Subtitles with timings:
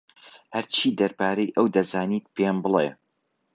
[0.55, 2.87] هەرچی دەربارەی ئەو دەزانیت پێم بڵێ.